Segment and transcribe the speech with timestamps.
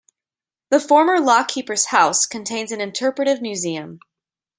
[0.71, 3.99] The former lock-keeper's house contains an interpretive museum.